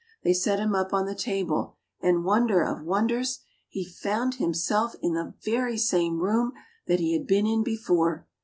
They 0.23 0.33
set 0.33 0.57
him 0.57 0.73
up 0.73 0.93
on 0.95 1.05
the 1.05 1.13
table, 1.13 1.75
and, 2.01 2.25
wonder 2.25 2.63
of 2.63 2.81
wonders! 2.81 3.41
he 3.69 3.85
found 3.85 4.33
himself 4.33 4.95
in 5.03 5.13
the 5.13 5.35
very 5.43 5.77
same 5.77 6.17
room 6.21 6.53
that 6.87 6.99
he 6.99 7.13
had 7.13 7.27
been 7.27 7.45
in 7.45 7.61
before. 7.61 8.25